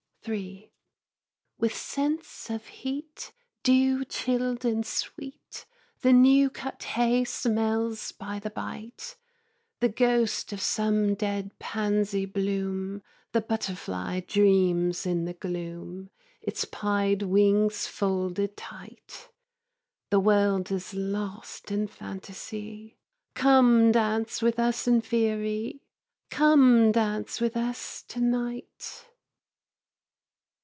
III. 0.27 0.71
With 1.57 1.73
scents 1.75 2.51
of 2.51 2.67
heat, 2.67 3.33
dew 3.63 4.05
chilled 4.05 4.63
and 4.63 4.85
sweet, 4.85 5.65
The 6.01 6.13
new 6.13 6.51
cut 6.51 6.83
hay 6.83 7.23
smells 7.23 8.11
by 8.11 8.37
the 8.37 8.51
bight; 8.51 9.15
The 9.79 9.89
ghost 9.89 10.53
of 10.53 10.61
some 10.61 11.15
dead 11.15 11.57
pansy 11.57 12.27
bloom, 12.27 13.01
The 13.31 13.41
butterfly 13.41 14.19
dreams 14.19 15.07
in 15.07 15.25
the 15.25 15.33
gloom, 15.33 16.11
Its 16.39 16.65
pied 16.65 17.23
wings 17.23 17.87
folded 17.87 18.55
tight. 18.55 19.31
The 20.11 20.19
world 20.19 20.71
is 20.71 20.93
lost 20.93 21.71
in 21.71 21.87
fantasy, 21.87 22.99
Come 23.33 23.91
dance 23.91 24.39
with 24.39 24.59
us 24.59 24.87
in 24.87 25.01
Faëry, 25.01 25.79
Come 26.29 26.91
dance 26.91 27.41
with 27.41 27.57
us 27.57 28.03
to 28.09 28.19
night. 28.21 29.07